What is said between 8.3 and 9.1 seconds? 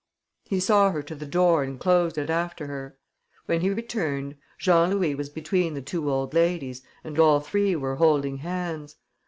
hands.